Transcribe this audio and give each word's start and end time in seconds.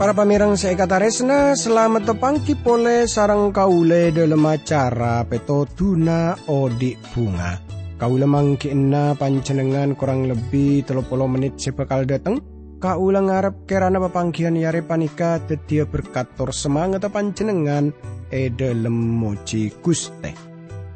Para 0.00 0.16
pamirang 0.16 0.56
resna 0.56 1.52
selamat 1.52 2.08
tepangki 2.08 2.56
pole 2.56 3.04
sarang 3.04 3.52
kaule 3.52 4.08
dalam 4.08 4.48
acara 4.48 5.20
peto 5.28 5.68
tuna 5.76 6.40
odik 6.48 6.96
bunga. 7.12 7.60
Kaula 8.00 8.24
mangkina 8.24 9.12
pancenengan 9.20 9.92
kurang 10.00 10.24
lebih 10.24 10.88
30 10.88 11.04
menit 11.28 11.60
sepekal 11.60 12.08
dateng. 12.08 12.40
Kaula 12.80 13.20
ngarep 13.20 13.68
kerana 13.68 14.00
papangkian 14.00 14.56
yare 14.56 14.80
panika 14.80 15.36
tetia 15.44 15.84
berkator 15.84 16.48
semangat 16.48 17.04
pancenengan 17.04 17.92
e 18.30 18.54
dalam 18.54 18.94
moci 18.94 19.68
guste. 19.82 20.32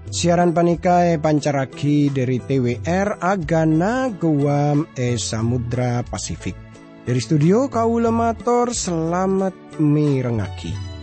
Siaran 0.09 0.55
panika 0.55 1.03
e 1.11 1.19
pancaraki 1.19 2.15
dari 2.15 2.39
TWR 2.39 3.19
Agana 3.19 4.07
Guam 4.15 4.87
e 4.95 5.19
Samudra 5.19 6.07
Pasifik. 6.07 6.55
Dari 7.03 7.19
studio 7.19 7.67
Kaula 7.67 8.15
Mator 8.15 8.71
selamat 8.71 9.83
mirengaki. 9.83 10.94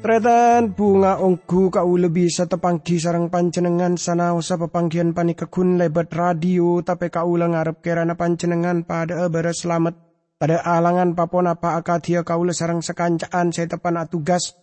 Tretan 0.00 0.72
bunga 0.72 1.20
ongku 1.20 1.68
kau 1.68 1.92
lebih 2.00 2.32
setepangki 2.32 2.96
sarang 2.96 3.28
pancenengan 3.28 4.00
sana 4.00 4.32
usa 4.32 4.56
pepanggian 4.56 5.12
panikekun 5.12 5.76
lebat 5.76 6.08
radio 6.16 6.80
tapi 6.80 7.12
kau 7.12 7.36
ngarep 7.36 7.84
kerana 7.84 8.16
pancenengan 8.16 8.88
pada 8.88 9.28
ebara 9.28 9.52
selamat. 9.52 9.92
Pada 10.40 10.64
alangan 10.64 11.12
papon 11.12 11.52
apa 11.52 11.76
akatia 11.76 12.24
kau 12.24 12.48
sarang 12.48 12.80
sekancaan 12.80 13.52
saya 13.52 13.68
tepan 13.68 14.00
atugas. 14.00 14.56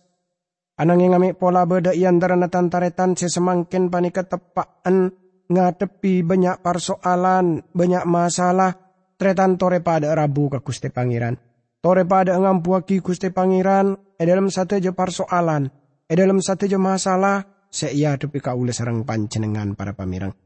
Anang 0.74 1.06
yang 1.06 1.14
ngamik 1.14 1.38
pola 1.38 1.62
beda 1.70 1.94
natan 2.34 2.66
taretan 2.66 3.14
sesemangkin 3.14 3.94
panika 3.94 4.26
tepaan 4.26 5.14
ngadepi 5.46 6.26
banyak 6.26 6.58
persoalan 6.66 7.62
banyak 7.70 8.02
masalah. 8.10 8.74
Tretan 9.14 9.54
tore 9.54 9.86
pada 9.86 10.10
rabu 10.18 10.50
ke 10.50 10.58
kuste 10.66 10.90
pangeran 10.90 11.47
tore 11.88 12.04
pada 12.04 12.36
ngampuaki 12.36 13.00
kuste 13.00 13.32
pangeran 13.32 13.96
e 14.20 14.22
dalam 14.28 14.52
satu 14.52 14.76
je 14.76 14.92
persoalan, 14.92 15.72
e 16.04 16.12
dalam 16.12 16.36
satu 16.36 16.68
je 16.68 16.76
masalah, 16.76 17.64
seia 17.72 18.12
tepi 18.20 18.44
kaula 18.44 18.76
sarang 18.76 19.08
pancenengan 19.08 19.72
para 19.72 19.96
pamirang. 19.96 20.36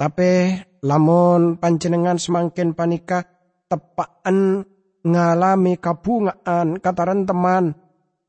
Tapi 0.00 0.56
lamun 0.88 1.60
pancenengan 1.60 2.16
semakin 2.16 2.72
panika 2.72 3.20
tepaan 3.68 4.64
ngalami 5.04 5.76
kabungaan 5.76 6.80
kataran 6.80 7.28
teman. 7.28 7.76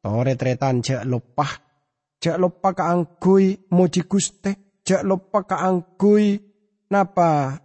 Tore 0.04 0.36
tretan 0.36 0.84
cek 0.84 1.08
lupah, 1.08 1.52
cek 2.20 2.36
lupah 2.36 2.76
kaangkui 2.76 3.72
muji 3.72 4.04
guste, 4.04 4.84
cek 4.84 5.08
lupah 5.08 5.48
kaangkui 5.48 6.44
napa 6.92 7.56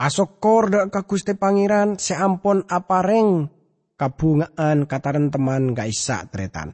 asokor 0.00 0.72
dak 0.72 0.88
ka 0.88 1.04
guste 1.04 1.36
pangeran 1.36 2.00
seampun 2.00 2.64
apareng 2.72 3.59
kabungaan 4.00 4.88
kataran 4.88 5.28
teman 5.28 5.76
gak 5.76 5.92
isa 5.92 6.24
tretan. 6.32 6.72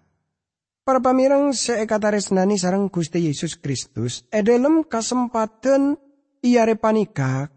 Para 0.86 1.02
pamirang 1.02 1.50
seekatares 1.50 2.30
nani 2.30 2.54
sarang 2.54 2.86
Gusti 2.86 3.26
Yesus 3.26 3.58
Kristus, 3.58 4.22
e 4.30 4.46
dalam 4.46 4.86
kesempatan 4.86 5.98
iare 6.46 6.78
panika, 6.78 7.50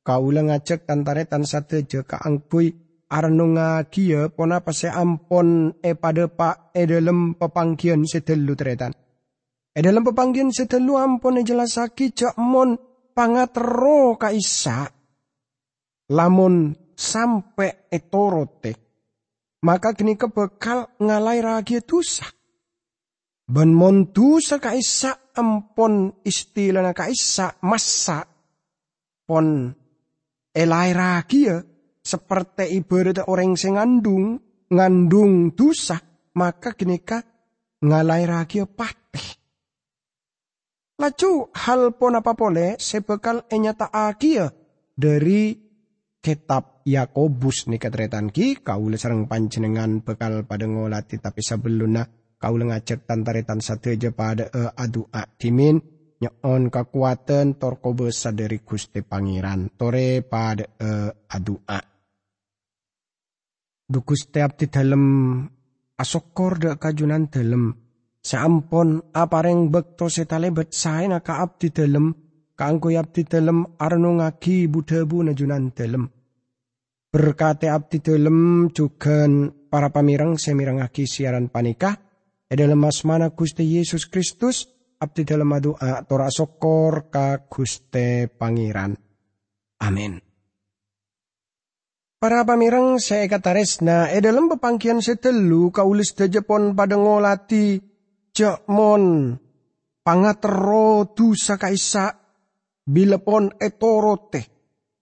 kaulah 0.00 0.48
ngajak 0.48 0.88
tantaretan 0.88 1.44
sateja 1.44 2.08
kaangkui 2.08 2.72
arnunga 3.12 3.84
kia 3.92 4.32
pona 4.32 4.64
pase 4.64 4.88
ampon 4.88 5.76
e 5.84 5.92
pada 5.92 6.24
pak 6.32 6.72
e 6.72 6.88
dalam 6.88 7.36
pepanggian 7.36 8.08
sedelu 8.08 8.56
tretan. 8.56 8.96
E 9.76 9.78
dalam 9.84 10.00
pepanggian 10.00 10.48
sedelu 10.48 10.96
ampon 10.96 11.36
e 11.36 11.44
jelasaki 11.44 12.16
cak 12.16 12.40
mon 12.40 12.80
pangatero 13.12 14.16
kaisa 14.16 14.88
lamun 16.08 16.72
sampai 16.96 17.92
etorote 17.92 18.89
maka 19.60 19.92
kini 19.92 20.16
kebekal 20.16 20.88
ngalai 20.96 21.40
ragia 21.44 21.84
dosa. 21.84 22.24
Ben 23.50 23.74
mon 23.74 24.14
dosa 24.14 24.62
kaisa 24.62 25.34
ampon 25.34 26.22
istilah 26.22 26.86
na 26.86 26.94
kaisa 26.94 27.58
masa 27.66 28.22
pon 29.26 29.74
elai 30.54 30.90
ragia 30.94 31.58
seperti 32.00 32.78
ibarat 32.78 33.26
orang 33.26 33.58
sing 33.58 33.74
ngandung 33.74 34.38
ngandung 34.70 35.52
dosa 35.52 35.98
maka 36.38 36.72
kini 36.78 37.02
ka 37.02 37.20
ngalai 37.82 38.24
ragia 38.24 38.64
pateh. 38.70 39.28
Laju 41.00 41.48
hal 41.56 41.96
pon 41.96 42.16
apa 42.16 42.36
boleh 42.36 42.76
sebekal 42.76 43.48
enyata 43.48 43.88
agia 43.88 44.52
dari 44.94 45.56
kitab 46.20 46.79
Yakobus 46.90 47.70
ni 47.70 47.78
katretan 47.78 48.34
ki 48.34 48.66
kau 48.66 48.90
sarang 48.98 49.30
panjenengan 49.30 50.02
bekal 50.02 50.42
pada 50.42 50.66
ngolati 50.66 51.22
tapi 51.22 51.38
sebelumnya 51.38 52.10
kau 52.40 52.58
ngajak 52.58 53.06
tantaretan 53.06 53.62
satu 53.62 53.94
aja 53.94 54.10
pada 54.10 54.50
e 54.50 54.62
adu 54.74 55.06
timin 55.38 55.78
nyon 56.20 56.68
kekuatan 56.68 57.56
torko 57.56 57.94
besar 57.94 58.34
dari 58.34 58.60
Gusti 58.60 59.00
Pangeran. 59.06 59.72
Tore 59.78 60.20
pada 60.26 60.64
e 60.66 60.90
adu 61.30 61.56
a. 61.64 61.80
Dukus 63.90 64.30
tiap 64.30 64.54
di 64.54 64.66
dalam 64.70 65.02
asokor 65.98 66.52
de 66.58 66.70
kajunan 66.78 67.26
dalam 67.26 67.74
Sampon 68.20 69.16
apareng 69.16 69.72
bekto 69.72 70.12
setalebet 70.12 70.76
saya 70.76 71.08
naka 71.08 71.40
abdi 71.40 71.72
dalam 71.72 72.12
kangko 72.52 72.92
abdi 72.92 73.24
dalam 73.24 73.64
arno 73.80 74.20
ngagi 74.20 74.68
budabu 74.68 75.24
najunan 75.24 75.72
dalam 75.72 76.04
Berkati 77.10 77.66
abdi 77.66 77.98
dalam 77.98 78.70
juga 78.70 79.26
para 79.66 79.90
pamirang 79.90 80.38
semirangaki 80.38 81.10
siaran 81.10 81.50
panikah. 81.50 81.98
E 82.46 82.54
dalam 82.54 82.82
asmana 82.86 83.34
Gusti 83.34 83.66
Yesus 83.66 84.06
Kristus 84.06 84.70
abdi 84.98 85.26
dalam 85.26 85.50
doa 85.58 86.06
tora 86.06 86.30
sokor 86.30 87.10
ka 87.10 87.50
Guste 87.50 88.30
Pangeran. 88.30 88.94
Amin. 89.82 90.22
Para 92.20 92.44
pamirang 92.44 93.00
saya 93.00 93.24
katares 93.32 93.80
na 93.80 94.12
e 94.12 94.20
dalam 94.20 94.52
pepangkian 94.52 95.00
setelu 95.00 95.72
kaulis 95.72 96.12
de 96.12 96.28
Jepon 96.28 96.76
pada 96.76 97.00
ngolati 97.00 97.80
jakmon 98.36 99.34
pangatero 100.04 101.16
dusa 101.16 101.56
kaisa 101.56 102.12
bilepon 102.84 103.56
etorote 103.56 104.49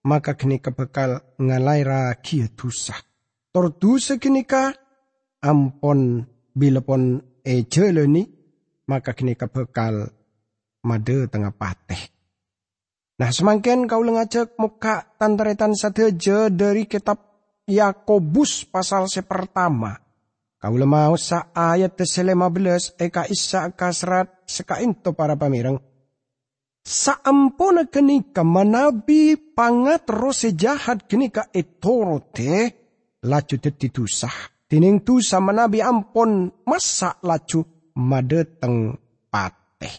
maka 0.09 0.33
kini 0.33 0.57
kebekal 0.57 1.37
ngalai 1.37 1.85
kia 2.25 2.49
dosa. 2.49 2.97
Tor 3.53 3.77
dosa 3.77 4.17
kini 4.17 4.41
ka 4.41 4.73
ampon 5.45 6.25
bila 6.49 6.81
pon 6.81 7.21
ejeleni 7.45 8.25
maka 8.89 9.13
kini 9.13 9.37
kebekal 9.37 10.09
made 10.81 11.29
tengah 11.29 11.53
pateh. 11.53 12.01
Nah 13.21 13.29
semakin 13.29 13.85
kau 13.85 14.01
lengajak 14.01 14.57
muka 14.57 15.13
tantaretan 15.21 15.77
sateja 15.77 16.49
dari 16.49 16.89
kitab 16.89 17.21
Yakobus 17.69 18.65
pasal 18.65 19.05
sepertama. 19.05 19.93
Kau 20.59 20.75
lemau 20.75 21.15
sa 21.15 21.53
ayat 21.53 21.95
belas 22.51 22.97
eka 22.97 23.29
isa 23.29 23.69
kasrat 23.77 24.43
sekainto 24.49 25.13
para 25.13 25.37
pamirang 25.37 25.88
Saampona 26.85 27.85
kenika 27.85 28.41
manabi 28.41 29.35
pangat 29.35 30.09
rose 30.09 30.55
jahat 30.57 31.05
kenika 31.05 31.51
etorote 31.53 32.53
laju 33.23 33.55
tusah. 33.93 34.35
Tining 34.69 35.01
tusa 35.01 35.41
manabi 35.41 35.81
ampon 35.81 36.61
masa 36.69 37.17
laju 37.25 37.65
madeteng 37.97 38.93
pateh. 39.33 39.95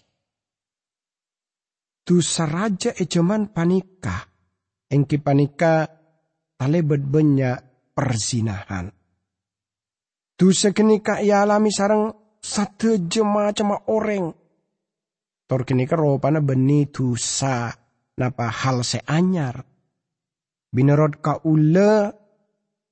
Tusa 2.06 2.46
raja 2.46 2.94
ejaman 2.94 3.50
panika. 3.50 4.30
Engki 4.90 5.18
panika 5.18 5.90
talebet 6.54 7.02
banyak 7.02 7.58
perzinahan. 7.94 8.94
Tusa 10.38 10.70
kenika 10.70 11.18
ia 11.18 11.42
alami 11.42 11.70
sarang 11.74 12.14
satu 12.40 13.10
jema 13.10 13.52
cema 13.52 13.90
orang 13.90 14.32
Tor 15.50 15.66
kini 15.66 15.82
kero 15.82 16.22
pana 16.22 16.38
beni 16.38 16.86
tusa 16.86 17.74
napa 18.22 18.46
hal 18.54 18.86
se 18.86 19.02
anyar. 19.02 19.58
Binerot 20.70 21.18
ka 21.18 21.42
ule 21.42 22.14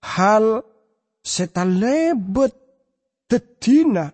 hal 0.02 0.66
setalebet 1.22 2.50
tetina 3.30 4.10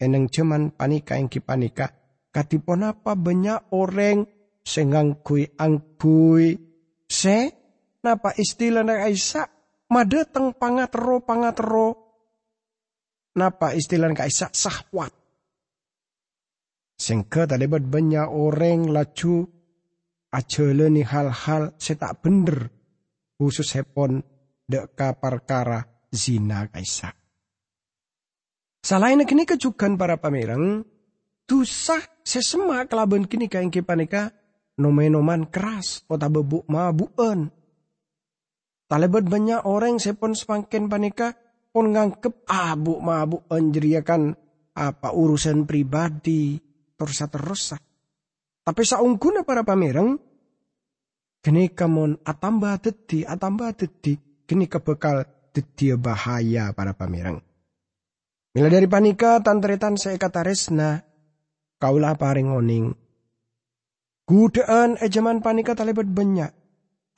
eneng 0.00 0.32
cuman 0.32 0.72
panika 0.72 1.20
yang 1.20 1.28
panika. 1.28 1.92
Katipon 2.32 2.88
apa 2.88 3.12
banyak 3.12 3.76
orang 3.76 4.24
kui 5.20 5.44
angkui 5.44 6.56
se 7.04 7.38
napa 8.00 8.32
istilah 8.32 8.80
na 8.80 9.04
kaisa 9.04 9.44
madeteng 9.92 10.56
pangatero 10.56 11.20
pangatero 11.20 11.88
napa 13.36 13.76
istilah 13.76 14.08
kaisa 14.16 14.48
sahwat 14.48 15.21
Sengke 17.02 17.50
tadi 17.50 17.66
banyak 17.66 18.30
orang 18.30 18.94
lacu 18.94 19.42
aceleni 20.30 21.02
hal-hal 21.02 21.74
tak 21.74 22.22
bener 22.22 22.70
khusus 23.34 23.74
hepon 23.74 24.22
deka 24.70 25.18
perkara 25.18 25.82
zina 26.14 26.70
kaisa. 26.70 27.10
Selain 28.86 29.18
kini 29.26 29.42
kejukan 29.42 29.98
para 29.98 30.14
pamerang, 30.22 30.86
tusah 31.42 32.06
sesema 32.22 32.86
kelaban 32.86 33.26
kini 33.26 33.50
kain 33.50 33.74
kipanika 33.74 34.30
nomenoman 34.78 35.50
keras 35.50 36.06
kota 36.06 36.30
bebuk 36.30 36.70
mabuen. 36.70 37.50
Talebat 38.86 39.26
banyak 39.26 39.66
orang 39.66 39.98
sepon 39.98 40.38
semakin 40.38 40.86
panika 40.86 41.34
pun 41.74 41.90
ngangkep 41.90 42.46
abu 42.46 43.02
mabuk 43.02 43.42
anjeriakan 43.50 44.38
apa 44.78 45.10
urusan 45.10 45.66
pribadi 45.66 46.71
terus 47.02 47.18
terus. 47.26 47.62
Tapi 48.62 48.82
saungguna 48.86 49.42
para 49.42 49.66
pamerang, 49.66 50.14
kini 51.42 51.74
kamon 51.74 52.22
atamba 52.22 52.78
dedi, 52.78 53.26
atamba 53.26 53.74
dedi, 53.74 54.14
kini 54.46 54.70
kebekal 54.70 55.26
dedi 55.50 55.98
bahaya 55.98 56.70
para 56.70 56.94
pamerang. 56.94 57.42
Mila 58.54 58.68
dari 58.70 58.86
panika 58.86 59.42
tantretan 59.42 59.98
saya 59.98 60.14
kata 60.14 60.46
resna, 60.46 61.02
kaulah 61.82 62.14
paring 62.14 62.54
oning. 62.54 62.86
Gudaan 64.22 65.00
ejaman 65.02 65.42
panika 65.42 65.74
talebat 65.74 66.06
banyak. 66.06 66.54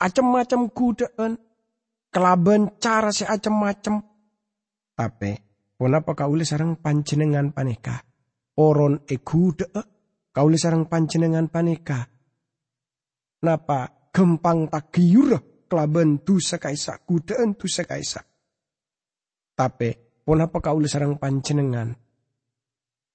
Acem-macem 0.01 0.73
gudaan. 0.73 1.37
Kelaban 2.09 2.79
cara 2.79 3.11
si 3.11 3.27
acem-macem. 3.27 3.99
Tapi, 4.95 5.31
kenapa 5.75 6.15
kaulah 6.15 6.47
sarang 6.47 6.79
panjenengan 6.79 7.51
panika? 7.51 7.99
Oron 8.59 9.03
e 9.07 9.19
kuda 9.19 9.67
kauli 10.35 10.59
sarang 10.59 10.87
panjenengan 10.87 11.47
panika. 11.47 12.07
Napa 13.43 14.09
gempang 14.11 14.71
tak 14.71 14.95
giur 14.95 15.35
kelaben 15.67 16.23
tu 16.23 16.39
sekaisa 16.39 17.03
kudaan 17.03 17.55
tu 17.55 17.67
sekaisa. 17.67 18.23
Tapi 19.55 19.89
apa 20.25 20.57
kauli 20.59 20.89
sarang 20.89 21.21
panjenengan. 21.21 21.93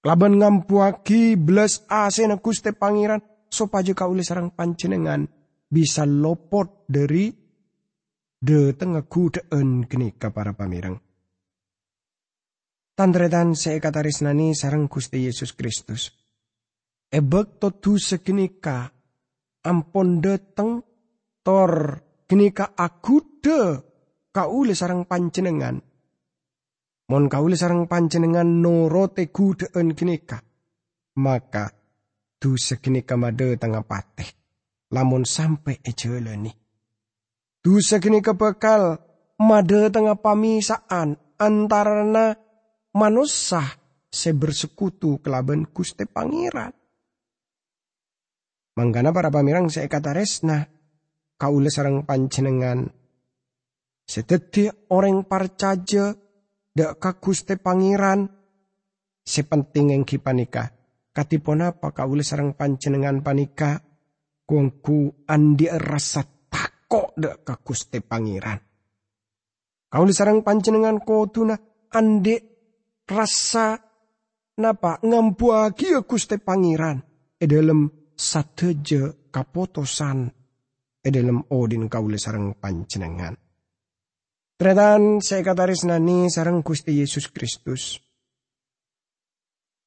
Kelaban 0.00 0.40
ngampuaki 0.40 1.36
belas 1.36 1.84
ase 1.84 2.24
na 2.24 2.40
kuste 2.40 2.72
pangeran 2.72 3.20
sopaja 3.52 3.92
kauli 3.92 4.24
sarang 4.24 4.54
panjenengan 4.56 5.28
bisa 5.68 6.08
lopot 6.08 6.88
dari 6.88 7.28
de 8.40 8.72
tengah 8.72 9.04
kudaan 9.04 9.84
kenika 9.84 10.32
para 10.32 10.56
pamirang. 10.56 11.09
Tandretan 13.00 13.56
seekataris 13.56 14.20
nani 14.20 14.52
sarang 14.52 14.84
Gusti 14.84 15.24
Yesus 15.24 15.56
Kristus. 15.56 16.12
Ebek 17.08 17.56
totu 17.56 17.96
sekenika 17.96 18.92
ampon 19.64 20.20
deteng 20.20 20.84
tor 21.40 21.96
kenika 22.28 22.76
aku 22.76 23.40
de 23.40 23.80
kaule 24.28 24.76
sarang 24.76 25.08
pancenengan. 25.08 25.80
Mon 27.08 27.24
kaule 27.32 27.56
sarang 27.56 27.88
pancenengan 27.88 28.60
norote 28.60 29.32
kudeen 29.32 29.96
kenika. 29.96 30.44
Maka 31.24 31.72
tu 32.36 32.60
sekenika 32.60 33.16
made 33.16 33.56
tengah 33.56 33.80
pateh. 33.80 34.28
Lamun 34.92 35.24
sampai 35.24 35.80
ejeleni. 35.80 36.52
Tu 37.64 37.80
sekenika 37.80 38.36
bekal 38.36 39.00
made 39.40 39.88
tengah 39.88 40.20
pamisaan 40.20 41.16
antarana 41.40 42.49
manusia 42.94 43.62
se 44.10 44.34
bersekutu 44.34 45.22
kelaban 45.22 45.70
kuste 45.70 46.06
pangeran. 46.10 46.74
Manggana 48.74 49.14
para 49.14 49.30
pamirang 49.30 49.70
saya 49.70 49.86
kata 49.86 50.14
resna, 50.14 50.66
kaule 51.38 51.70
sarang 51.70 52.02
pancenengan. 52.06 52.90
Seteti 54.10 54.66
orang 54.90 55.22
parcaja, 55.28 56.10
dak 56.74 56.98
kakuste 56.98 57.60
pangeran, 57.62 58.26
sepenting 59.22 59.94
yang 59.94 60.02
kipanika. 60.02 60.74
Katipon 61.10 61.62
apa 61.62 61.94
kaule 61.94 62.26
sarang 62.26 62.58
pancenengan 62.58 63.22
panika, 63.22 63.78
kuangku 64.46 65.26
andi 65.30 65.70
rasa 65.70 66.26
takok 66.50 67.14
dak 67.14 67.46
kakuste 67.46 68.02
pangeran. 68.02 68.58
Kaule 69.90 70.14
sarang 70.14 70.42
pancenengan 70.42 71.02
kotuna 71.02 71.54
andi 71.90 72.49
rasa 73.10 73.74
napa 74.62 75.02
ngampuagi 75.02 75.98
Gusti 76.06 76.38
Pangeran 76.38 76.98
e 77.34 77.44
dalam 77.44 77.90
sateja 78.14 79.10
kapotosan 79.32 80.30
e 81.00 81.08
dalam 81.08 81.42
odin 81.50 81.90
kaule 81.90 82.20
sarang 82.20 82.54
panjenengan. 82.54 83.34
Tretan 84.60 85.24
saya 85.24 85.40
kataris 85.40 85.88
nani 85.88 86.28
sarang 86.28 86.60
Gusti 86.60 87.00
Yesus 87.00 87.32
Kristus. 87.32 87.96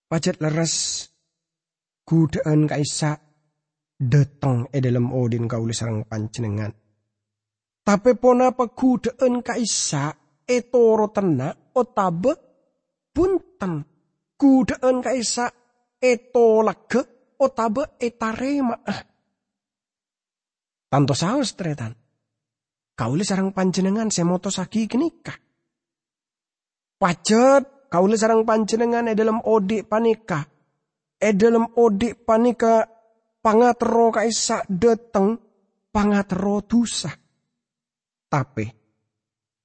Pajat 0.10 0.42
leres 0.42 1.06
kudaan 2.02 2.66
kaisa 2.66 3.22
datang 3.98 4.68
e 4.74 4.78
dalam 4.82 5.14
odin 5.14 5.46
kaule 5.46 5.78
sarang 5.78 6.10
panjenengan. 6.10 6.74
Tapi 7.84 8.18
ponapa 8.18 8.74
kudaan 8.74 9.46
kaisa 9.46 10.10
etoro 10.50 11.14
tenak 11.14 11.76
otabe 11.78 12.53
punten 13.14 13.86
kudaan 14.36 15.00
kaisa 15.00 15.48
eto 16.02 16.66
lage 16.66 17.02
otabe 17.40 17.96
etarema. 18.02 18.76
Tanto 20.90 21.14
saus 21.14 21.56
tretan. 21.56 21.94
Kaule 22.94 23.26
sarang 23.26 23.50
panjenengan 23.56 24.14
semoto 24.14 24.54
saki 24.54 24.86
kenika. 24.86 25.34
Pacet 27.00 27.90
kaule 27.90 28.14
sarang 28.18 28.46
panjenengan 28.46 29.10
e 29.10 29.14
dalam 29.18 29.42
odik 29.42 29.90
panika. 29.90 30.46
E 31.18 31.30
dalam 31.34 31.66
odik 31.80 32.22
panika 32.28 32.86
pangatro 33.42 34.14
kaisa 34.14 34.62
deteng 34.70 35.40
pangatro 35.90 36.62
tusa. 36.62 37.10
Tapi, 38.30 38.66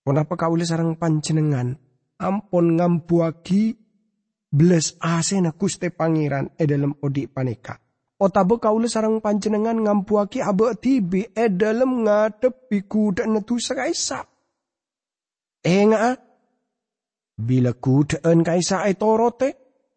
kenapa 0.05 0.35
kaule 0.37 0.65
sarang 0.65 0.97
panjenengan 0.97 1.88
ampun 2.19 2.77
ngampuagi 2.77 3.75
belas 4.51 4.99
ase 4.99 5.39
na 5.41 5.55
kuste 5.55 5.95
pangeran 5.95 6.51
e 6.59 6.65
dalam 6.67 6.93
odi 7.03 7.31
paneka. 7.31 7.79
Otabo 8.19 8.59
kaula 8.59 8.91
sarang 8.91 9.23
panjenengan 9.23 9.79
ngampuaki 9.79 10.43
abe 10.43 10.75
tibi 10.83 11.23
e 11.31 11.47
dalam 11.55 12.03
ngadepi 12.03 12.83
kuda 12.91 13.31
netu 13.31 13.63
sakaisa. 13.63 14.27
Eh 15.63 15.87
nga 15.87 16.19
bila 17.39 17.71
kudaan 17.79 18.43
kaisa 18.43 18.83
ay 18.83 18.99
torote, 18.99 19.49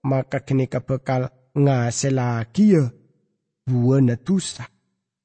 maka 0.05 0.45
kenika 0.45 0.85
bekal 0.85 1.33
ngaselaki 1.57 2.65
ya 2.77 2.85
buah 3.65 4.01
natusa. 4.05 4.69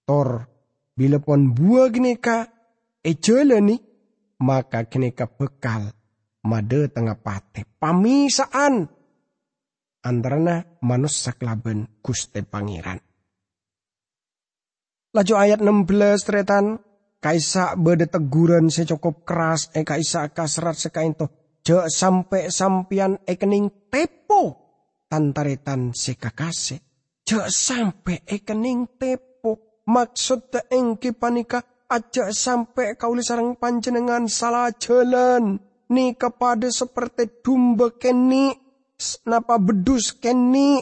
Tor, 0.09 0.49
bila 0.97 1.21
pon 1.21 1.53
buah 1.53 1.93
kenika 1.93 2.49
e 3.05 3.13
jalani, 3.21 3.77
maka 4.41 4.89
kenika 4.89 5.29
bekal 5.29 5.93
made 6.47 6.95
tengah 6.95 7.19
pate. 7.19 7.67
Pamisaan 7.77 8.87
antarana 10.07 10.63
manus 10.87 11.19
saklaben 11.27 11.99
Guste 11.99 12.47
Pangeran. 12.47 13.03
Laju 15.11 15.35
ayat 15.35 15.59
16 15.59 16.29
tretan 16.29 16.79
kaisa 17.19 17.75
bede 17.75 18.07
teguran 18.07 18.71
secukup 18.71 19.27
keras 19.27 19.75
e 19.75 19.83
kaisa 19.83 20.31
kasrat 20.31 20.79
sekain 20.79 21.19
to 21.19 21.27
je 21.67 21.75
sampai 21.91 22.53
sampian 22.53 23.19
ekening 23.27 23.91
tepo 23.91 24.55
tantaretan 25.11 25.91
sekakase. 25.91 26.79
Je 27.27 27.43
sampai 27.51 28.23
ekening 28.23 28.87
tepo 29.01 29.83
maksud 29.91 30.55
engki 30.71 31.11
panika 31.11 31.65
aja 31.91 32.31
sampai 32.31 32.95
kau 32.95 33.15
sarang 33.19 33.59
panjenengan 33.59 34.31
salah 34.31 34.71
jalan 34.75 35.59
ni 35.93 36.15
kepada 36.19 36.67
seperti 36.71 37.43
dumba 37.45 37.95
keni 37.95 38.51
napa 39.29 39.61
bedus 39.61 40.17
keni 40.17 40.81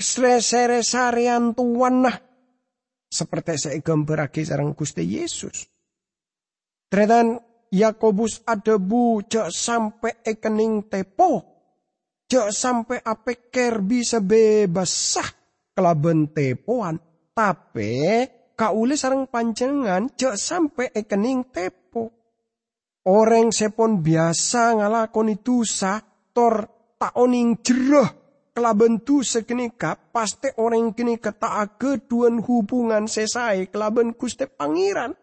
sresere 0.00 0.80
sarian 0.82 1.54
tuan 1.54 2.06
nah 2.06 2.16
seperti 3.12 3.60
saya 3.60 3.76
gambarake 3.84 4.40
sarang 4.40 4.72
Gusti 4.72 5.04
Yesus. 5.04 5.68
Tretan 6.88 7.36
Yakobus 7.68 8.40
ada 8.48 8.80
bu 8.80 9.20
cek 9.20 9.52
sampai 9.52 10.24
ekening 10.24 10.88
tepo. 10.88 11.44
Cek 12.24 12.48
sampai 12.48 13.04
apeker 13.04 13.84
bisa 13.84 14.24
bebas 14.24 14.88
sah 14.88 15.28
kelaben 15.76 16.32
tepoan. 16.32 16.96
Tapi 17.36 18.24
kaule 18.56 18.96
sarang 18.96 19.28
pancengan 19.28 20.08
cek 20.16 20.36
sampai 20.36 20.88
ekening 20.96 21.52
tepo. 21.52 21.81
Orang 23.02 23.50
sepon 23.50 23.98
biasa 23.98 24.78
ngalakon 24.78 25.34
itu 25.34 25.66
sah 25.66 25.98
tor 26.30 26.70
tak 26.94 27.18
oning 27.18 27.58
jerah 27.58 28.06
kelaben 28.54 29.02
tu 29.02 29.26
sekenika 29.26 29.98
pasti 29.98 30.52
orang 30.60 30.94
kini 30.94 31.18
kata 31.18 31.66
keduan 31.80 32.38
hubungan 32.38 33.10
sesai 33.10 33.66
kelaben 33.72 34.14
kuste 34.14 34.46
pangeran. 34.46 35.18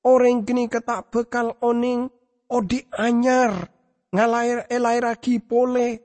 Orang 0.00 0.48
kini 0.48 0.64
kata 0.64 1.04
bekal 1.12 1.60
oning 1.60 2.08
odi 2.48 2.88
anyar. 2.96 3.68
Ngalair 4.16 4.64
elair 4.72 5.04
lagi 5.04 5.44
pole. 5.44 6.00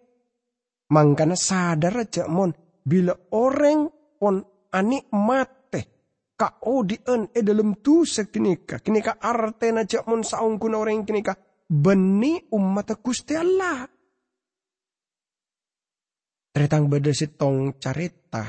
Mangkana 0.92 1.40
sadar 1.40 1.96
aja 2.04 2.28
mon. 2.28 2.52
Bila 2.84 3.16
orang 3.32 3.88
pon 4.20 4.44
ka 6.36 6.60
odien 6.68 7.32
e 7.32 7.40
dalam 7.40 7.80
tu 7.80 8.04
sekinika 8.04 8.84
kinika 8.84 9.18
artena 9.20 9.88
aja 9.88 10.04
mon 10.08 10.22
saung 10.22 10.60
kuna 10.60 10.84
orang 10.84 11.08
kinika 11.08 11.36
beni 11.66 12.52
umat 12.52 13.00
Gusti 13.00 13.34
Allah. 13.34 13.88
Tretang 16.56 16.88
beda 16.88 17.12
tong 17.36 17.76
carita 17.76 18.44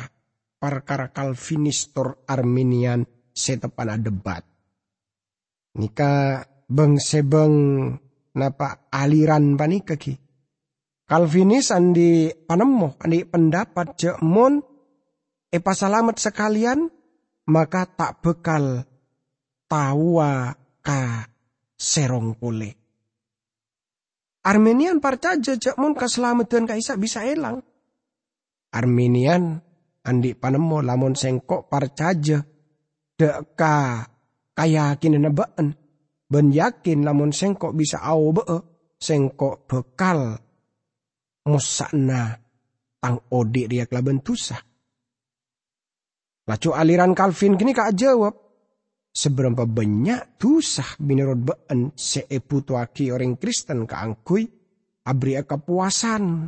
perkara 0.59 1.11
Calvinistor 1.11 2.23
Arminian 2.26 3.02
setepan 3.35 3.99
debat. 3.99 4.47
Nika 5.78 6.43
beng 6.71 7.02
sebeng 7.02 7.55
napa 8.38 8.87
aliran 8.95 9.59
panika 9.59 9.99
ki 9.99 10.26
Calvinis 11.07 11.71
andi 11.71 12.35
panemo, 12.35 12.99
andi 12.99 13.23
pendapat 13.23 13.95
jemon 13.95 14.59
e 15.47 15.62
pasalamat 15.62 16.19
sekalian, 16.19 16.90
maka 17.47 17.87
tak 17.87 18.23
bekal 18.23 18.83
tawa 19.71 20.55
ka 20.83 21.31
serong 21.79 22.35
pule. 22.38 22.71
Armenian 24.47 25.03
percaya 25.03 25.59
jemon 25.59 25.99
keselamatan 25.99 26.71
kaisa 26.71 26.95
bisa 26.95 27.26
hilang. 27.26 27.59
Armenian 28.71 29.59
andi 30.07 30.38
panemo 30.38 30.79
lamun 30.83 31.19
sengkok 31.19 31.67
percaya 31.67 32.38
deka 33.19 34.07
kayakin 34.55 35.19
nebaan 35.19 35.75
ben 36.31 36.47
yakin 36.55 37.03
lamun 37.03 37.35
sengkok 37.35 37.75
bisa 37.75 38.03
au 38.07 38.31
be 38.31 38.43
sengkok 38.99 39.67
bekal 39.67 40.38
musakna 41.47 42.38
tang 43.03 43.23
ode 43.31 43.67
dia 43.71 43.87
kelaban 43.87 44.23
tusah. 44.23 44.62
Lacu 46.47 46.71
aliran 46.71 47.11
Calvin 47.11 47.59
kini 47.59 47.75
kak 47.75 47.91
jawab. 47.99 48.35
Seberapa 49.11 49.67
banyak 49.67 50.38
tusah 50.38 50.95
binirod 51.03 51.43
baan 51.43 51.91
seeputuaki 51.91 53.11
orang 53.11 53.35
Kristen 53.35 53.83
keangkui 53.83 54.47
abri 55.03 55.35
kepuasan. 55.43 56.47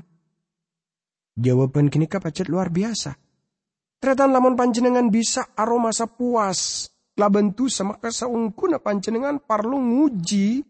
Jawaban 1.35 1.90
kini 1.90 2.07
kak 2.07 2.23
pacet 2.23 2.47
luar 2.47 2.71
biasa. 2.71 3.11
Ternyata 3.99 4.31
lamun 4.31 4.55
panjenengan 4.55 5.11
bisa 5.11 5.50
aroma 5.59 5.90
puas. 6.07 6.87
Laban 7.19 7.50
tusa 7.50 7.83
maka 7.83 8.14
saungkuna 8.14 8.78
panjenengan 8.78 9.43
parlu 9.43 9.75
nguji. 9.75 10.62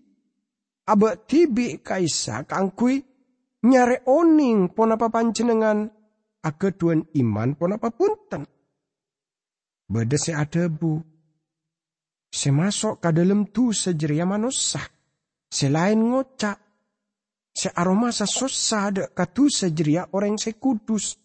Aba 0.88 1.20
tibi 1.20 1.84
kaisa 1.84 2.48
keangkui 2.48 3.04
nyare 3.68 4.08
oning 4.08 4.72
pon 4.72 4.96
apa 4.96 5.12
panjenengan 5.12 5.84
ageduan 6.40 7.04
iman 7.20 7.52
pon 7.52 7.76
apa 7.76 7.92
punten. 7.92 8.48
Beda 9.88 10.18
se 10.20 10.34
ada 10.36 10.68
bu. 10.68 11.00
Se 12.28 12.52
masuk 12.52 13.00
ke 13.00 13.10
dalam 13.12 13.48
tu 13.48 13.72
sejeria 13.72 14.28
manusia. 14.28 14.84
Selain 15.48 15.96
ngocak. 15.96 16.60
Se 17.58 17.72
aroma 17.74 18.12
sa 18.12 18.28
susah 18.28 18.82
ada 18.92 19.04
katu 19.10 19.48
sejeria 19.50 20.06
orang 20.12 20.38
se 20.38 20.54
kudus. 20.60 21.16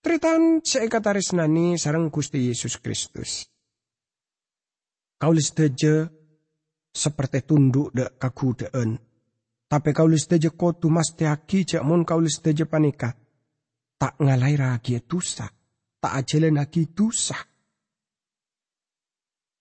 Tritan 0.00 0.62
seekataris 0.64 1.32
nani 1.34 1.76
sarang 1.76 2.12
Gusti 2.12 2.46
Yesus 2.46 2.78
Kristus. 2.78 3.48
Kaulis 5.20 5.52
deje 5.52 6.08
seperti 6.94 7.44
tunduk 7.44 7.92
dek 7.92 8.16
kakudaan 8.16 9.10
tapi 9.70 9.94
kau 9.94 10.02
kaulis 10.02 10.26
deje 10.26 10.50
kotu 10.50 10.90
mas 10.90 11.14
teaki 11.14 11.62
cak 11.62 11.86
mon 11.86 12.02
kaulis 12.02 12.42
deje 12.42 12.66
panika. 12.66 13.14
Tak 13.94 14.18
ngalai 14.18 14.58
ragi 14.58 14.98
tusa. 15.06 15.46
Tak 16.00 16.12
ajelen 16.24 16.56
lagi 16.56 16.88
tusa. 16.88 17.36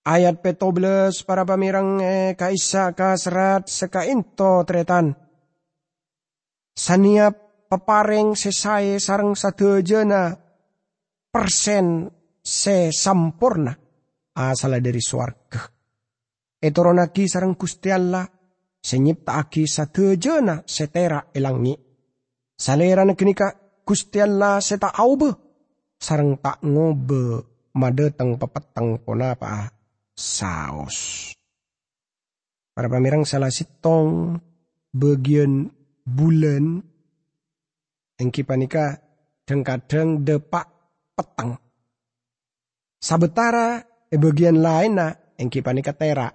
Ayat 0.07 0.39
petobles 0.39 1.27
para 1.27 1.43
pamirang 1.43 1.99
eh, 1.99 2.31
kaisa 2.39 2.95
kasrat 2.95 3.67
sekainto 3.67 4.63
tretan. 4.63 5.11
Saniap 6.71 7.67
pepareng 7.67 8.39
sesae 8.39 9.03
sarang 9.03 9.35
sadejena 9.35 10.31
persen 11.27 12.07
se 12.39 12.95
sampurna 12.95 13.75
asal 14.39 14.79
dari 14.79 15.03
suarga. 15.03 15.59
Etoronaki 16.63 17.27
sarang 17.27 17.59
Gusti 17.59 17.91
Allah 17.91 18.23
senyiptaaki 18.79 19.67
satejena 19.67 20.63
setera 20.63 21.27
elangi. 21.35 21.75
Salera 22.55 23.03
nekenika 23.03 23.83
Gusti 23.83 24.23
Allah 24.23 24.63
seta 24.63 24.95
aube 24.95 25.48
sarang 25.99 26.39
tak 26.39 26.63
ngobe 26.63 27.43
madeteng 27.75 28.39
pepeteng 28.39 28.97
ponapa 29.03 29.69
saos. 30.15 31.31
Para 32.73 32.87
pamirang 32.87 33.27
salah 33.27 33.51
sitong 33.51 34.39
bagian 34.95 35.67
bulan 36.07 36.79
yang 38.17 38.29
kipanika 38.31 39.03
kadang 39.43 40.23
depak 40.23 40.69
petang. 41.17 41.57
Sabetara 43.01 43.81
e 44.07 44.15
bagian 44.15 44.61
lain 44.61 44.91
na 44.95 45.09
yang 45.35 45.49
kipanika 45.49 45.91
tera. 45.91 46.29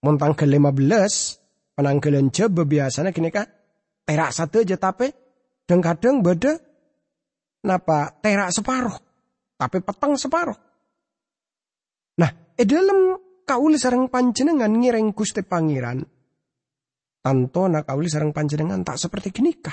Montang 0.00 0.32
ke 0.32 0.48
15 0.48 1.76
penanggalan 1.76 2.30
coba 2.30 2.62
biasanya 2.64 3.10
gini 3.10 3.28
kak 3.28 3.48
terak 4.04 4.30
satu 4.30 4.62
aja 4.62 4.76
tapi 4.78 5.10
dan 5.64 5.80
kadang 5.80 6.20
beda 6.20 6.60
napa 7.64 8.12
terak 8.20 8.52
separuh 8.52 9.04
tapi 9.54 9.78
petang 9.80 10.18
separuh. 10.18 10.58
Nah, 12.20 12.30
e 12.54 12.62
dalam 12.68 13.16
kauli 13.46 13.78
sarang 13.78 14.10
panjenengan 14.10 14.70
ngireng 14.70 15.14
Gusti 15.14 15.40
Pangeran. 15.40 16.04
Tantona 17.24 17.80
kauli 17.80 18.12
sarang 18.12 18.36
panjenengan 18.36 18.84
tak 18.84 19.00
seperti 19.00 19.32
gini 19.32 19.56
kah? 19.56 19.72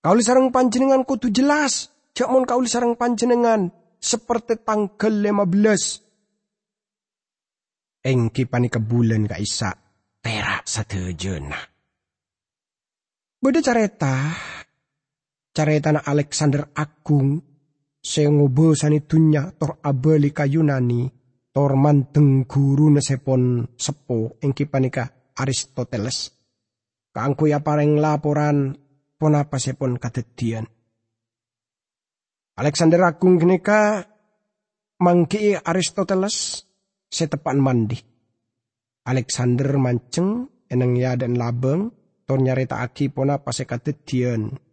Kauli 0.00 0.24
sarang 0.24 0.48
panjenengan 0.48 1.04
kudu 1.04 1.28
jelas. 1.28 1.92
Jakmon 2.16 2.48
kauli 2.48 2.66
sarang 2.66 2.96
panjenengan 2.96 3.68
seperti 4.00 4.64
tanggal 4.64 5.12
15. 5.12 8.08
Engki 8.08 8.48
panika 8.48 8.80
bulan 8.80 9.28
ka 9.28 9.36
isa 9.36 9.76
perak 10.22 10.64
satejena. 10.64 11.60
Beda 13.38 13.62
careta, 13.62 14.34
careta 15.58 15.90
na 15.90 16.06
Alexander 16.06 16.70
Agung, 16.70 17.42
sengobo 17.98 18.78
sanitunya 18.78 19.50
tor 19.58 19.82
abali 19.82 20.30
kayunani, 20.30 21.10
tor 21.50 21.74
manteng 21.74 22.46
guru 22.46 22.94
na 22.94 23.02
sepon 23.02 23.66
sepo 23.74 24.38
engki 24.38 24.70
panika 24.70 25.34
Aristoteles. 25.34 26.30
Kaangkuya 27.10 27.58
pareng 27.66 27.98
laporan 27.98 28.78
ponapa 29.18 29.58
sepon 29.58 29.98
kadedian. 29.98 30.62
Alexander 32.54 33.02
Agung 33.02 33.42
kenika 33.42 34.06
mangki 35.02 35.58
Aristoteles 35.58 36.62
setepan 37.10 37.58
mandi. 37.58 37.98
Alexander 39.10 39.74
manceng 39.74 40.46
eneng 40.70 40.94
ya 40.94 41.18
dan 41.18 41.34
labeng 41.34 41.90
ton 42.22 42.46
nyarita 42.46 42.78
aki 42.78 43.10
pona 43.10 43.42
pase 43.42 43.66
katetian. 43.66 44.67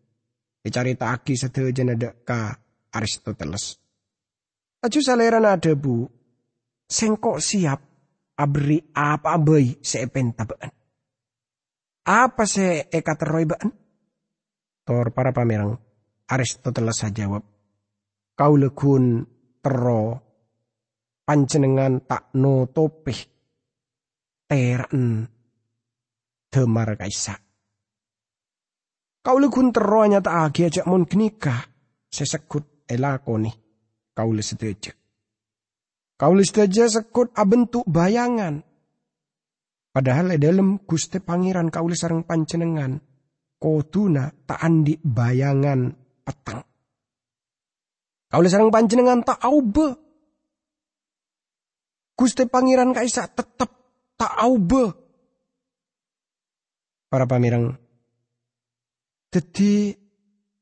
Dicarita 0.66 1.14
aki 1.14 1.38
setejen 1.38 1.94
ada 1.94 2.10
ka 2.26 2.58
Aristoteles. 2.90 3.78
Aju 4.82 5.00
salera 5.06 5.38
ada 5.38 5.72
bu. 5.78 6.10
Sengkok 6.90 7.38
siap 7.38 7.78
abri 8.34 8.82
apa 8.98 9.38
abai 9.38 9.78
seepen 9.78 10.34
tabaan. 10.34 10.74
Apa 12.10 12.50
se 12.50 12.90
eka 12.90 13.14
teroi 13.14 13.46
baan? 13.46 13.70
Tor 14.82 15.14
para 15.14 15.30
pamerang 15.30 15.78
Aristoteles 16.34 17.06
jawab. 17.14 17.46
Kau 18.34 18.54
lekun 18.58 19.22
tero 19.62 20.26
pancenengan 21.30 22.10
tak 22.10 22.34
no 22.42 22.66
topih 22.74 23.22
teren 24.50 25.30
demar 26.50 26.90
kaisa. 26.98 27.45
Kaula 29.26 29.50
kuntero 29.50 30.06
nyata 30.06 30.46
agi 30.46 30.70
ajak 30.70 30.86
mon 30.86 31.10
kenika. 31.10 31.66
Sesekut 32.14 32.86
elakoni. 32.86 33.50
Kaula 34.14 34.46
setuju. 34.46 34.94
Kaula 36.14 36.46
setuju 36.46 36.86
sekut 36.86 37.34
abentuk 37.34 37.82
bayangan. 37.90 38.62
Padahal 39.90 40.38
dalam 40.38 40.78
Gusti 40.86 41.18
Pangeran 41.18 41.74
kaula 41.74 41.98
sarang 41.98 42.22
pancenengan. 42.22 43.02
Kotuna 43.58 44.30
tak 44.46 44.62
andi 44.62 44.94
bayangan 45.02 45.90
petang. 46.22 46.62
Kaula 48.30 48.46
sarang 48.46 48.70
pancenengan 48.70 49.26
tak 49.26 49.42
aube. 49.42 49.90
Gusti 52.14 52.46
Pangeran 52.46 52.94
kaisa 52.94 53.26
tetap 53.26 53.74
tak 54.14 54.38
aube. 54.38 54.86
Para 57.10 57.26
pamirang 57.26 57.85
jadi 59.36 59.92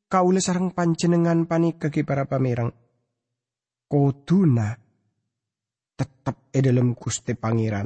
kaula 0.09 0.41
sarang 0.41 0.73
panjenengan 0.73 1.45
panika 1.45 1.93
ki 1.93 2.01
para 2.01 2.25
pamirang. 2.25 2.73
Koduna 3.85 4.73
tetap 5.93 6.49
e 6.49 6.57
dalam 6.57 6.97
Gusti 6.97 7.37
Pangeran, 7.37 7.85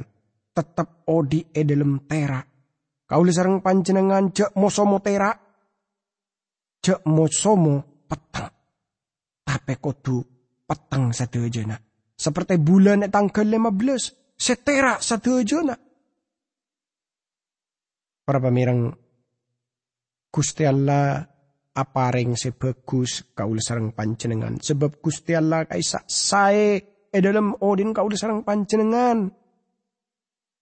tetap 0.55 1.03
odi 1.11 1.43
e 1.51 1.61
dalam 1.67 2.07
tera. 2.07 2.39
Kaula 3.03 3.35
sarang 3.35 3.59
panjenengan 3.59 4.31
jek 4.31 4.55
mosomo 4.55 5.03
tera, 5.03 5.35
jek 6.79 7.03
mosomo 7.03 8.07
petang. 8.07 8.47
Tapi 9.43 9.73
kodu 9.83 10.23
petang 10.63 11.11
sadejana. 11.11 11.75
Seperti 12.15 12.55
bulan 12.63 13.11
tanggal 13.11 13.43
15, 13.43 14.39
setera 14.39 15.03
sadejana. 15.03 15.75
Para 18.23 18.39
pamirang 18.39 19.06
Gusti 20.27 20.67
Allah 20.67 21.23
apareng 21.77 22.33
sebagus 22.33 23.33
kaula 23.37 23.61
sarang 23.61 23.93
panjenengan? 23.93 24.57
Sebab 24.57 24.97
Gusti 24.97 25.37
Allah 25.37 25.69
kaisa 25.69 26.01
sae 26.09 26.81
e 27.13 27.17
dalam 27.21 27.53
odin 27.61 27.93
kaula 27.93 28.17
sarang 28.17 28.41
panjenengan. 28.41 29.29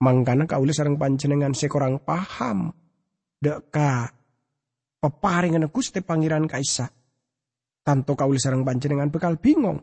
Mangkana 0.03 0.43
kaula 0.43 0.75
sarang 0.75 0.99
panjenengan 0.99 1.55
sekorang 1.55 2.03
paham. 2.03 2.75
Deka 3.39 4.11
peparingan 4.99 5.71
Gusti 5.71 6.01
Pangeran 6.01 6.49
kaisa 6.49 6.89
tanto 7.85 8.17
kaula 8.17 8.41
sarang 8.41 8.65
panjenengan 8.67 9.13
bekal 9.13 9.37
bingung. 9.39 9.79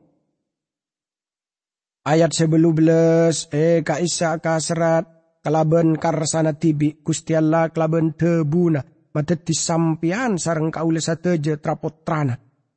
Ayat 2.02 2.34
sebelum 2.34 2.74
belas 2.74 3.46
eh 3.54 3.86
kaisa 3.86 4.42
kaserat 4.42 5.06
kalaben 5.46 5.94
karsana 5.94 6.50
tibi 6.58 6.98
Gusti 6.98 7.38
Allah 7.38 7.70
kalaben 7.70 8.18
tebuna 8.18 8.91
di 9.20 9.52
sampian 9.52 10.40
sarang 10.40 10.72
kaula 10.72 10.96
sateja 10.96 11.60
trapotrana. 11.60 12.32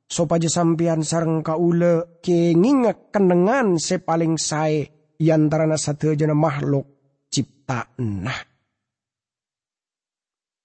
Sopaja 0.05 0.51
sampian 0.51 1.01
sarang 1.01 1.39
kaula 1.41 2.19
kenging 2.19 2.85
kenengan 3.09 3.79
sepaling 3.79 4.35
sae 4.35 5.15
yantarana 5.17 5.79
sateja 5.79 6.27
na 6.27 6.35
makhluk 6.35 6.85
ciptaan. 7.31 8.27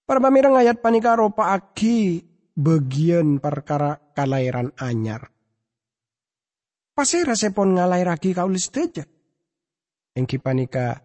Para 0.05 0.19
pamirang 0.19 0.59
ayat 0.59 0.83
panikaro 0.83 1.31
paaki 1.31 2.27
bagian 2.59 3.39
perkara 3.39 3.95
kalahiran 4.11 4.75
anyar. 4.75 5.31
Pasira 6.91 7.39
sepon 7.39 7.79
ngalairaki 7.79 8.35
kaulis 8.35 8.75
teja. 8.75 9.07
Engki 10.11 10.43
panika 10.43 10.99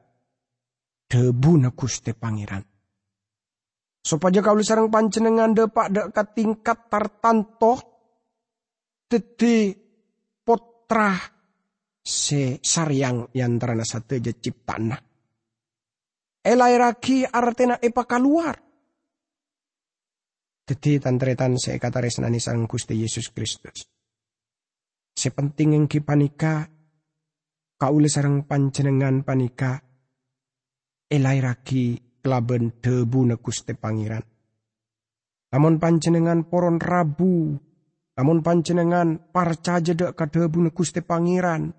debu 1.06 1.54
na 1.62 1.70
kuste 1.70 2.18
pangeran 2.18 2.75
supaya 4.06 4.46
kau 4.46 4.62
sarang 4.62 4.94
panjenengan 4.94 5.58
depak 5.58 5.90
dekat 5.90 6.28
tingkat 6.38 6.78
tertentu 6.94 7.82
teti 9.10 9.74
potra 10.46 11.18
se 12.06 12.62
saryang 12.62 13.34
yang 13.34 13.58
terana 13.58 13.82
satu 13.82 14.22
je 14.22 14.38
ciptana. 14.38 14.94
Elai 16.46 16.77
raki 16.77 17.25
artena 17.25 17.82
epa 17.82 18.06
keluar. 18.06 18.53
Teti 20.66 21.01
tantretan 21.01 21.58
se 21.58 21.74
kata 21.82 22.06
resnani 22.06 22.38
sang 22.38 22.70
Gusti 22.70 22.94
Yesus 23.01 23.34
Kristus. 23.34 23.90
Sepenting 25.18 25.74
yang 25.74 25.90
panika 25.90 26.70
kaule 27.82 28.06
sarang 28.06 28.46
panjenengan 28.46 29.25
panika 29.25 29.82
elai 31.10 31.42
raki 32.25 32.33
kelaben 32.33 32.81
debu 32.81 33.22
na 33.29 33.38
Gusti 33.38 33.77
Pangeran. 33.77 34.25
Namun 35.53 35.77
panjenengan 35.77 36.50
poron 36.50 36.81
rabu, 36.81 37.53
namun 38.18 38.42
panjenengan 38.42 39.29
parca 39.29 39.77
ka 40.11 40.25
debu 40.25 40.57
na 40.66 40.72
Gusti 40.74 41.05
Pangeran. 41.05 41.70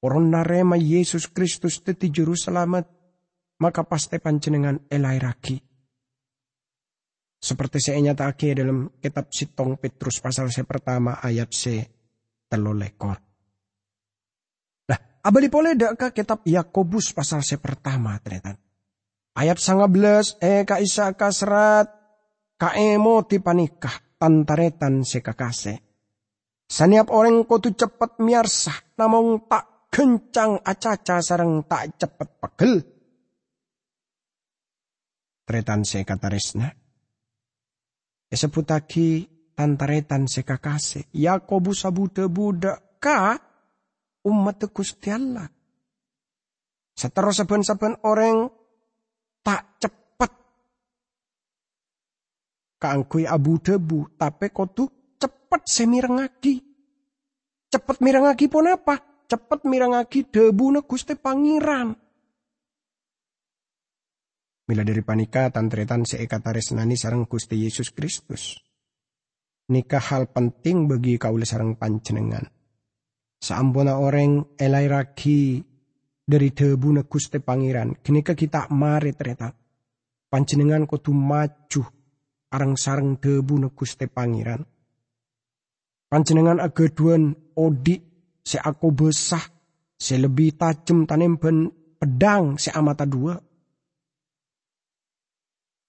Poron 0.00 0.32
narema 0.32 0.80
Yesus 0.80 1.28
Kristus 1.28 1.84
teti 1.84 2.08
juru 2.10 2.32
selamat, 2.32 2.88
maka 3.60 3.84
pasti 3.84 4.16
panjenengan 4.18 4.88
elai 4.88 5.20
raki. 5.20 5.60
Seperti 7.40 7.78
saya 7.80 8.00
nyatake 8.00 8.52
dalam 8.56 8.96
kitab 9.00 9.28
Sitong 9.28 9.76
Petrus 9.76 10.20
pasal 10.20 10.48
saya 10.48 10.64
pertama 10.64 11.20
ayat 11.20 11.52
se 11.52 11.84
telolekor. 12.48 13.16
Nah, 14.88 15.00
abadi 15.24 15.48
boleh 15.48 15.72
dak 15.76 16.12
kitab 16.16 16.44
Yakobus 16.44 17.12
pasal 17.12 17.44
saya 17.44 17.60
pertama 17.60 18.16
ternyata. 18.20 18.69
Ayat 19.40 19.56
belas 19.88 20.36
e 20.36 20.68
ka 20.68 20.84
isa 20.84 21.16
ka 21.16 21.32
serat 21.32 21.88
ka 22.60 22.76
emo 22.76 23.24
ti 23.24 23.40
panikah 23.40 24.20
tantaretan 24.20 25.00
se 25.00 25.24
kakase. 25.24 25.80
Saniap 26.68 27.08
orang 27.08 27.48
tu 27.48 27.72
cepat 27.72 28.20
miarsah 28.20 29.00
namong 29.00 29.48
tak 29.48 29.88
kencang 29.88 30.60
acaca 30.60 31.24
sarang 31.24 31.64
tak 31.64 31.96
cepat 31.96 32.28
pegel. 32.36 32.84
Tretan 35.48 35.88
se 35.88 36.04
kataresna. 36.04 36.68
Eseputaki 38.28 39.24
tantaretan 39.56 40.28
se 40.28 40.44
kakase. 40.44 41.08
Yakobus 41.16 41.88
sabude 41.88 42.28
budak 42.28 43.00
ka 43.00 43.40
umat 44.28 44.60
Gusti. 44.68 45.08
Seterus 46.92 47.40
saben-saben 47.40 48.04
orang 48.04 48.59
tak 49.40 49.80
cepet 49.80 50.32
kaangkui 52.80 53.24
abu 53.24 53.56
debu 53.60 54.16
tapi 54.20 54.52
kotu 54.52 54.88
cepet 55.20 55.62
semirengagi 55.66 56.60
cepet 57.70 57.96
mirengagi 58.00 58.46
pun 58.48 58.68
apa 58.68 59.26
cepet 59.28 59.64
mirengagi 59.68 60.26
debu 60.28 60.66
na 60.74 60.80
guste 60.84 61.16
pangeran 61.16 61.96
Mila 64.70 64.86
dari 64.86 65.02
panika 65.02 65.50
tantretan 65.50 66.06
seekatares 66.06 66.70
nani 66.78 66.94
sarang 66.94 67.26
Gusti 67.26 67.58
Yesus 67.58 67.90
Kristus. 67.90 68.54
Nikah 69.66 70.14
hal 70.14 70.30
penting 70.30 70.86
bagi 70.86 71.18
kaula 71.18 71.42
sarang 71.42 71.74
pancenengan. 71.74 72.46
Saambona 73.42 73.98
orang 73.98 74.54
elai 74.54 74.86
ragi 74.86 75.58
dari 76.24 76.54
debu 76.54 77.02
Gusti 77.06 77.38
Pangeran. 77.42 77.98
Kenika 77.98 78.36
kita 78.38 78.70
mari 78.70 79.12
ternyata. 79.12 79.50
Panjenengan 80.30 80.86
kudu 80.86 81.10
maju 81.10 81.82
arang 82.54 82.74
sarang 82.78 83.18
debu 83.18 83.70
Gusti 83.74 84.06
Pangeran. 84.06 84.62
Panjenengan 86.10 86.58
agaduan 86.58 87.34
odi 87.54 87.98
se 88.42 88.58
aku 88.58 88.90
besah 88.90 89.42
se 89.94 90.18
lebih 90.18 90.58
tajam 90.58 91.06
tanem 91.06 91.38
ben 91.38 91.70
pedang 91.98 92.58
se 92.58 92.74
amata 92.74 93.06
dua. 93.06 93.38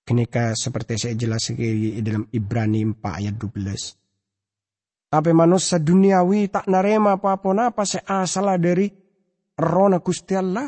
Kenika 0.06 0.54
seperti 0.58 0.98
saya 0.98 1.16
jelas 1.16 1.50
dalam 2.04 2.28
Ibrani 2.34 2.84
4 2.84 3.22
ayat 3.22 3.36
12. 3.38 4.02
Tapi 5.12 5.32
manusia 5.32 5.78
duniawi 5.80 6.52
tak 6.52 6.68
narema 6.68 7.16
apa-apa 7.16 7.72
apa 7.72 7.84
se 7.86 8.02
asal 8.04 8.50
dari 8.60 9.01
rona 9.62 10.02
Gusti 10.02 10.34
Allah. 10.34 10.68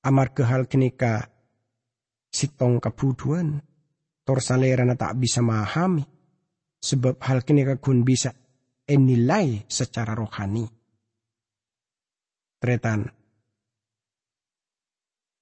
Amar 0.00 0.32
kehal 0.32 0.68
kenika 0.68 1.24
sitong 2.28 2.80
kabuduan. 2.80 3.60
Tor 4.24 4.38
salera 4.44 4.84
na 4.84 4.94
tak 4.94 5.16
bisa 5.16 5.40
memahami. 5.40 6.04
Sebab 6.80 7.20
hal 7.24 7.44
kenika 7.44 7.76
kun 7.76 8.04
bisa 8.04 8.32
enilai 8.88 9.64
secara 9.68 10.16
rohani. 10.16 10.64
Tretan. 12.60 13.08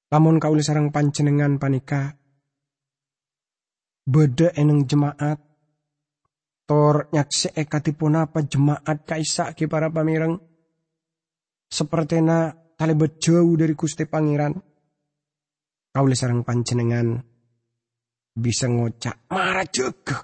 Lamun 0.08 0.40
kau 0.40 0.56
sarang 0.58 0.88
pancenengan 0.88 1.60
panika. 1.60 2.16
Beda 4.08 4.50
eneng 4.56 4.88
jemaat. 4.88 5.38
Tor 6.68 7.08
nyakse 7.12 7.52
ekatipun 7.56 8.16
apa 8.16 8.44
jemaat 8.44 9.04
kaisa 9.08 9.56
ki 9.56 9.68
para 9.68 9.88
pamireng 9.88 10.36
seperti 11.68 12.24
na 12.24 12.50
talebet 12.74 13.20
jauh 13.20 13.54
dari 13.54 13.76
Gusti 13.76 14.08
Pangeran. 14.08 14.56
Kau 15.88 16.06
sarang 16.14 16.46
panjenengan 16.46 17.20
bisa 18.38 18.70
ngocak 18.70 19.28
marah 19.28 19.66
juga. 19.68 20.22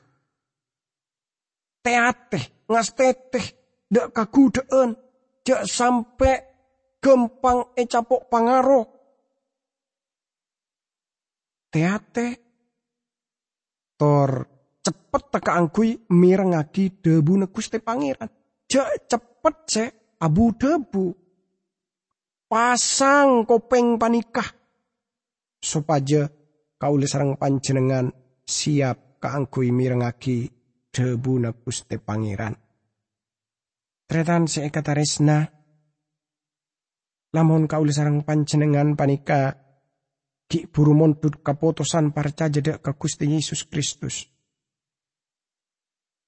Teate, 1.84 2.64
ngas 2.70 2.88
teteh, 2.96 3.46
dek 3.90 4.14
kagudeen, 4.14 4.96
jak 5.44 5.68
sampai 5.68 6.40
gempang 7.02 7.76
e 7.76 7.84
capok 7.84 8.22
pangaro. 8.30 8.82
Teate, 11.68 12.28
tor 13.98 14.30
cepet 14.80 15.22
teka 15.28 15.52
angkui 15.58 16.08
mirengaki 16.08 17.02
debu 17.02 17.44
nekuste 17.44 17.82
pangeran. 17.82 18.30
Jak 18.70 19.10
cepet 19.10 19.56
se 19.66 19.84
abu 20.22 20.54
debu. 20.54 21.23
Pasang 22.54 23.50
kopeng 23.50 23.98
panikah. 23.98 24.46
Sopaja 25.58 26.30
kauli 26.78 27.10
sarang 27.10 27.34
panjenengan 27.34 28.14
siap 28.46 29.18
kaangkui 29.18 29.74
mirengaki 29.74 30.46
debu 30.94 31.42
nekuste 31.42 31.98
pangeran. 31.98 32.54
Tretan 34.06 34.46
seekataresna 34.46 35.50
lamun 37.34 37.66
kauli 37.66 37.90
sarang 37.90 38.22
panjenengan 38.22 38.94
panika 38.94 39.58
ki 40.46 40.70
buru 40.70 40.94
montut 40.94 41.42
kapotosan 41.42 42.14
parca 42.14 42.46
jedek 42.46 42.78
ke 42.78 42.94
Gusti 42.94 43.34
Yesus 43.34 43.66
Kristus. 43.66 44.30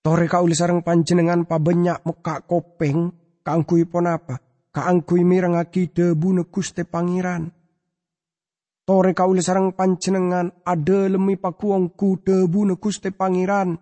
Tore 0.03 0.27
kauli 0.27 0.59
sarang 0.59 0.83
panjenengan 0.83 1.47
pabenyak 1.47 2.03
muka 2.03 2.43
kopeng, 2.43 3.15
kaangkui 3.47 3.87
pon 3.87 4.11
apa? 4.11 4.46
Kaangkui 4.77 5.25
mirangaki 5.25 5.89
debu 5.89 6.37
neguste 6.37 6.85
pangeran. 6.85 7.49
Tore 8.85 9.17
kauli 9.17 9.41
sarang 9.41 9.73
panjenengan 9.73 10.53
ada 10.69 11.09
lemi 11.09 11.41
pakuongku 11.41 12.21
debu 12.21 12.61
neguste 12.69 13.09
pangeran. 13.09 13.81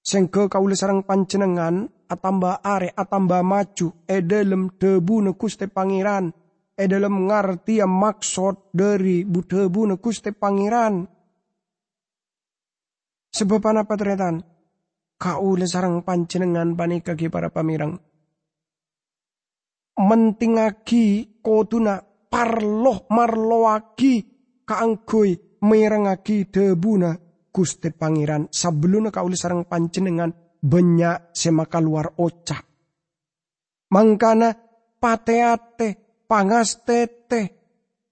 Sengke 0.00 0.48
kauli 0.48 0.72
sarang 0.72 1.04
panjenengan 1.04 1.84
atamba 2.08 2.64
are 2.64 2.96
atamba 2.96 3.44
maju 3.44 3.92
edelem 4.08 4.72
debu 4.80 5.20
neguste 5.20 5.68
pangeran. 5.68 6.32
Edelem 6.80 7.28
ngarti 7.28 7.84
yang 7.84 7.92
maksud 7.92 8.72
dari 8.72 9.28
debu 9.28 9.80
neguste 9.92 10.32
pangeran. 10.32 11.04
Sebab 13.36 13.60
apa 13.68 13.94
teretan? 14.00 14.54
kaule 15.24 15.64
sarang 15.64 16.04
panjenengan 16.04 16.72
panika 16.76 17.12
ki 17.16 17.28
para 17.28 17.48
pamirang. 17.48 17.96
Mentingagi 19.94 21.38
koduna 21.38 22.02
parloh 22.02 23.06
marloaki 23.14 24.14
kaangkui 24.66 25.62
merengaki 25.62 26.50
debuna 26.50 27.14
Gusti 27.54 27.94
Pangeran 27.94 28.50
sebelumnya 28.50 29.14
kaule 29.14 29.38
sarang 29.38 29.62
panjenengan 29.70 30.34
banyak 30.58 31.30
semaka 31.30 31.78
luar 31.78 32.18
ocak. 32.18 32.66
Mangkana 33.94 34.50
pateate 34.98 36.18
pangastete 36.26 37.42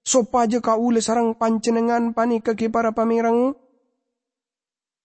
sopaja 0.07 0.63
kaule 0.63 1.03
sarang 1.03 1.35
panjenengan 1.35 2.15
panika 2.15 2.55
ki 2.55 2.71
para 2.71 2.95
pamirang 2.95 3.59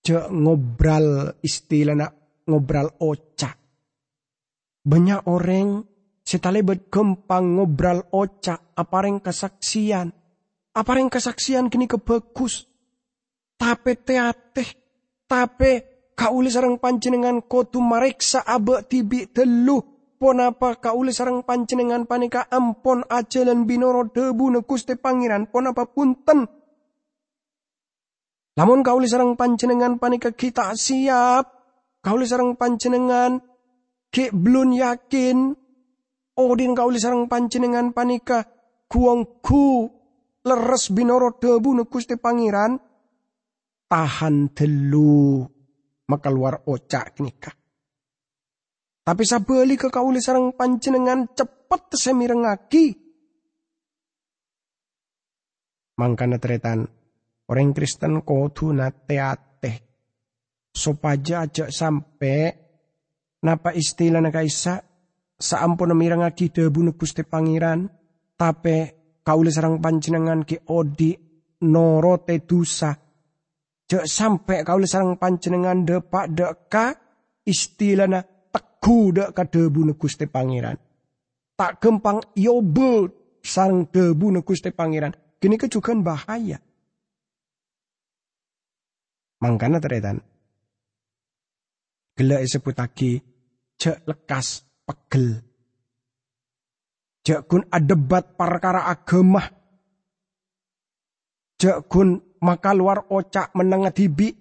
je 0.05 0.19
ngobral 0.29 1.41
istilah 1.41 1.97
nak 1.97 2.13
ngobral 2.45 2.93
oca. 3.01 3.49
Banyak 4.87 5.21
orang 5.27 5.83
setalebet 6.27 6.91
gempang 6.91 7.55
ngobral 7.55 8.03
oca 8.11 8.75
apareng 8.75 9.23
kesaksian. 9.23 10.11
Apareng 10.75 11.07
kesaksian 11.07 11.71
kini 11.71 11.87
kebagus. 11.87 12.67
Tapi 13.57 13.97
teateh, 13.97 14.69
tapi 15.25 15.81
kauli 16.13 16.51
sarang 16.51 16.77
panjenengan 16.77 17.41
kotu 17.41 17.81
mareksa 17.81 18.45
abe 18.45 18.85
tibi 18.85 19.25
telu 19.31 19.81
pon 20.21 20.37
apa 20.37 20.77
kauli 20.77 21.09
sarang 21.09 21.41
panjenengan 21.41 22.05
panika 22.05 22.45
ampon 22.53 23.01
ajalan 23.09 23.65
binoro 23.65 24.05
debu 24.13 24.53
neguste 24.53 24.93
pangeran 24.93 25.49
pon 25.49 25.73
apa 25.73 25.89
punten 25.89 26.45
Lamun 28.57 28.81
kauli 28.81 29.05
sarang 29.05 29.37
panjenengan 29.37 30.01
panika 30.01 30.33
kita 30.33 30.73
siap. 30.73 31.45
Kauli 32.01 32.25
sarang 32.25 32.57
panjenengan 32.57 33.37
ki 34.09 34.33
belum 34.33 34.73
yakin. 34.73 35.53
Odin 36.37 36.77
kauli 36.77 37.01
sarang 37.01 37.25
panjenengan 37.25 37.91
panika 37.97 38.45
kuongku 38.85 39.89
leres 40.45 40.93
binoro 40.93 41.33
debu 41.37 41.81
Gusti 41.89 42.15
Pangeran. 42.15 42.77
Tahan 43.87 44.53
delu 44.53 45.41
maka 46.07 46.29
luar 46.29 46.61
ocak 46.67 47.19
nikah. 47.23 47.55
Tapi 49.07 49.23
sabeli 49.23 49.79
ke 49.79 49.87
kauli 49.87 50.19
sarang 50.19 50.53
panjenengan 50.53 51.31
cepet 51.31 51.83
semirengaki. 51.95 52.85
Mangkana 55.97 56.37
teretan 56.37 56.85
Orang 57.47 57.71
Kristen 57.71 58.27
kudu 58.27 58.75
nateate. 58.75 59.73
Sopaja 60.75 61.47
aja 61.47 61.71
sampai 61.71 62.51
napa 63.41 63.71
istilah 63.71 64.19
na 64.19 64.29
kaisa 64.29 64.83
saampun 65.37 65.93
mirangaki 65.93 66.49
debu 66.49 66.97
Gusti 66.97 67.21
Pangeran 67.21 67.85
tapi 68.33 68.77
kaule 69.21 69.53
sarang 69.53 69.77
panjenengan 69.77 70.41
ki 70.43 70.65
odi 70.73 71.13
norote 71.65 72.41
dusa. 72.43 72.91
Jek 73.87 74.03
sampai 74.03 74.67
kaule 74.67 74.89
sarang 74.89 75.15
panjenengan 75.15 75.87
depak 75.87 76.25
deka 76.33 76.85
istilah 77.47 78.09
na 78.09 78.19
teguh 78.25 79.15
deka 79.15 79.43
debu 79.47 79.95
Gusti 79.95 80.25
Pangeran. 80.27 80.75
Tak 81.57 81.81
gempang 81.81 82.21
yobo 82.35 83.07
sarang 83.41 83.87
debu 83.87 84.43
Gusti 84.43 84.73
Pangeran. 84.73 85.15
Kini 85.37 85.55
kejukan 85.55 86.01
bahaya. 86.01 86.57
Mangkana 89.37 89.77
teretan. 89.77 90.17
Gela 92.17 92.41
lagi 92.41 93.21
cek 93.77 94.09
lekas 94.09 94.66
pegel. 94.87 95.43
Cek 97.27 97.43
kun 97.43 97.67
adebat 97.67 98.39
perkara 98.39 98.87
agama. 98.87 99.43
Cek 101.59 101.91
kun 101.91 102.39
maka 102.39 102.71
luar 102.71 103.11
ocak 103.11 103.51
menengah 103.51 103.91
tibi. 103.91 104.31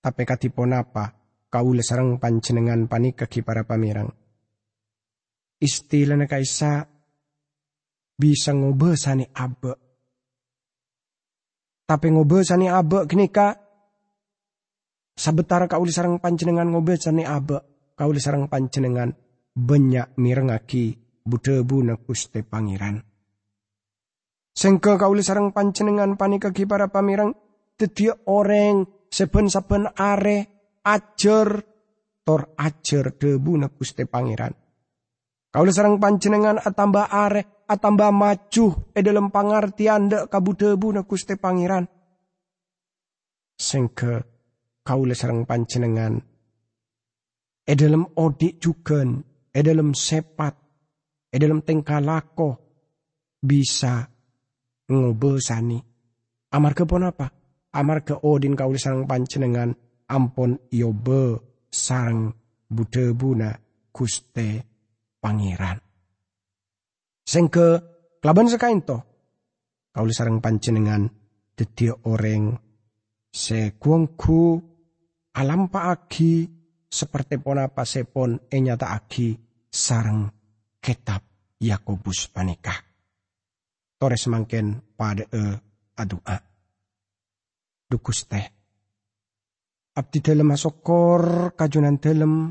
Tapi 0.00 0.22
katipun 0.24 0.72
apa? 0.72 1.12
Kau 1.52 1.76
sarang 1.84 2.16
panjenengan 2.16 2.88
panik 2.88 3.20
kaki 3.20 3.44
para 3.44 3.68
pamirang. 3.68 4.08
Istilah 5.60 6.20
kaisa 6.24 6.88
bisa 8.16 8.56
ngobesani 8.56 9.28
abe 9.36 9.72
tapi 11.86 12.10
ngobesani 12.10 12.66
abe 12.66 13.04
kenika 13.04 13.60
sabetar 15.14 15.68
kauli 15.68 15.92
sarang 15.92 16.16
panjenengan 16.18 16.72
ngobesani 16.72 17.28
abe 17.28 17.75
kauli 17.96 18.20
sarang 18.20 18.46
panjenengan 18.52 19.16
banyak 19.56 20.20
mirengaki 20.20 21.00
budebu 21.24 21.80
na 21.80 21.96
pangeran. 22.44 23.00
Sengke 24.56 24.96
kauli 24.96 25.24
sarang 25.24 25.52
panjenengan 25.52 26.16
panikaki 26.16 26.64
para 26.68 26.88
pamirang 26.88 27.32
tetia 27.76 28.16
orang 28.28 28.88
seben-seben 29.08 29.88
are 29.96 30.38
ajar 30.84 31.60
tor 32.24 32.52
ajar 32.56 33.16
debu 33.16 33.52
na 33.56 33.68
kuste 33.68 34.04
pangeran. 34.08 34.52
Kauli 35.52 35.72
sarang 35.72 35.96
panjenengan 35.96 36.60
atamba 36.60 37.08
are 37.08 37.64
atamba 37.64 38.12
maju 38.12 38.92
e 38.92 39.00
dalam 39.00 39.32
pangartian 39.32 40.08
dek 40.08 40.28
kabudebu 40.28 40.88
na 40.92 41.02
pangeran. 41.40 41.84
Sengke 43.56 44.24
kaule 44.84 45.16
sarang 45.16 45.48
pancenengan. 45.48 46.35
E 47.66 47.74
dalam 47.74 48.06
odik 48.14 48.62
jugen, 48.62 49.18
e 49.50 49.58
dalam 49.58 49.90
sepat, 49.90 50.54
e 51.26 51.36
dalam 51.36 51.60
lako 52.06 52.50
bisa 53.42 54.06
ngobosani. 54.86 55.78
Amarga 56.54 56.84
pon 56.86 57.04
apa? 57.04 57.26
Amarga 57.74 58.22
odin 58.22 58.54
kaule 58.54 58.78
sarang 58.78 59.04
pancenengan 59.04 59.74
ampon 60.08 60.70
yobe 60.70 61.36
sarang 61.68 62.30
budebuna 62.70 63.50
kuste 63.90 64.62
pangeran. 65.18 65.78
Sengke 67.26 67.82
kelaban 68.22 68.48
sekain 68.48 68.80
to. 68.86 68.98
Kau 69.90 70.06
sarang 70.12 70.38
panjenengan 70.38 71.08
dadi 71.56 71.88
orang 71.88 72.52
se 73.32 73.74
kuangku 73.80 74.60
alam 75.36 75.68
agi 75.72 76.55
seperti 76.86 77.42
pon 77.42 77.58
apa 77.60 77.82
sepon 77.82 78.50
enyata 78.50 78.94
agi 78.94 79.34
sarang 79.66 80.30
kitab 80.80 81.22
Yakobus 81.60 82.30
panikah. 82.30 82.78
Tores 83.96 84.28
mangken 84.28 84.94
pada 84.94 85.24
e 85.28 85.42
adua. 85.96 86.36
dukus 87.86 88.26
teh. 88.26 88.46
Abdi 89.96 90.18
dalam 90.20 90.52
asokor 90.52 91.54
kajunan 91.56 91.96
dalam 91.96 92.50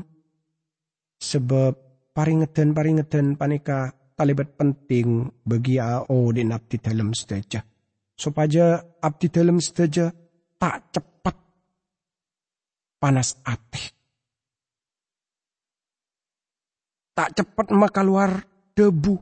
sebab 1.20 1.72
paringeten 2.10 2.72
paringeten 2.72 3.38
panika 3.38 3.92
kalibat 4.16 4.56
penting 4.56 5.28
bagi 5.44 5.76
AO 5.78 6.32
di 6.32 6.42
abdi 6.42 6.76
dalam 6.80 7.12
seteja. 7.12 7.62
Supaya 8.16 8.80
abdi 8.80 9.28
dalam 9.28 9.60
seteja 9.60 10.08
tak 10.56 10.90
cepat 10.90 11.36
panas 12.96 13.36
ate. 13.44 13.95
Tak 17.16 17.32
cepat 17.32 17.72
maka 17.72 18.04
keluar 18.04 18.44
debu. 18.76 19.16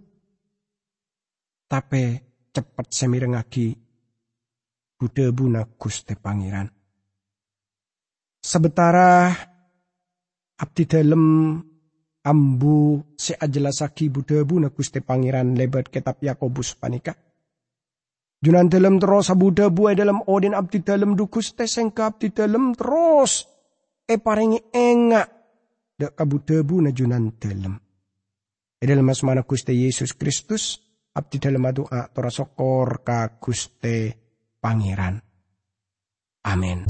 Tapi 1.70 2.02
cepat 2.50 2.90
semirengagi 2.90 3.70
budebu 4.98 5.46
na 5.46 5.62
Gusti 5.62 6.18
Pangeran. 6.18 6.66
Sebetara 8.42 9.30
abdi 10.58 10.84
dalam 10.90 11.54
ambu 12.26 12.76
seajelasaki 13.14 14.10
budebu 14.10 14.58
na 14.58 14.74
Gusti 14.74 14.98
Pangeran 14.98 15.54
lebat 15.54 15.86
kitab 15.86 16.18
Yakobus 16.18 16.74
panika. 16.74 17.14
Junan 18.42 18.66
dalam 18.66 18.98
terus 18.98 19.30
abu 19.30 19.54
debu 19.54 19.94
dalam 19.94 20.18
odin 20.26 20.58
abdi 20.58 20.82
dalam 20.82 21.14
dukus 21.14 21.54
tesengka 21.54 22.10
abdi 22.10 22.34
dalam 22.34 22.74
terus 22.74 23.46
e 24.02 24.18
paringi 24.18 24.60
enga 24.74 25.22
dak 25.94 26.18
kabu 26.18 26.42
debu 26.42 26.82
na 26.82 26.90
junan 26.90 27.30
dalam. 27.38 27.83
E 28.84 28.86
dalam 28.86 29.08
asmana 29.08 29.48
Gusti 29.48 29.72
Yesus 29.72 30.12
Kristus 30.12 30.76
abdi 31.16 31.40
dalam 31.40 31.64
doa 31.72 32.04
tora 32.12 32.28
sokor 32.28 33.00
ka 33.00 33.40
Gusti 33.40 34.12
Pangeran. 34.60 35.16
Amin. 36.44 36.84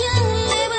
tune 0.00 0.69